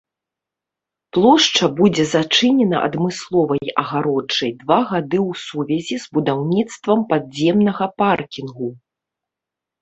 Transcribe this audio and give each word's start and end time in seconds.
Плошча 1.15 1.67
будзе 1.79 2.05
зачынена 2.13 2.77
адмысловай 2.87 3.69
агароджай 3.81 4.51
два 4.63 4.79
гады 4.93 5.19
ў 5.29 5.43
сувязі 5.45 5.95
з 6.05 6.17
будаўніцтвам 6.17 6.99
падземнага 7.13 7.85
паркінгу. 8.05 8.69